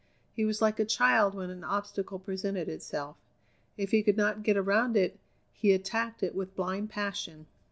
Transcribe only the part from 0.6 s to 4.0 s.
like a child when an obstacle presented itself. If